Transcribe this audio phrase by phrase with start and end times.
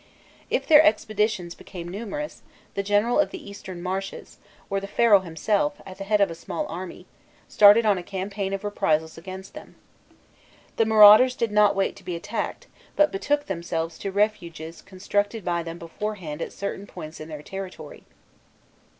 [0.49, 2.41] If their expeditions became numerous,
[2.73, 6.33] the general of the Eastern Marches, or the Pharaoh himself, at the head of a
[6.33, 7.05] small army,
[7.47, 9.75] started on a campaign of reprisals against them.
[10.77, 15.61] The marauders did not wait to be attacked, but betook themselves to refuges constructed by
[15.61, 18.03] them beforehand at certain points in their territory.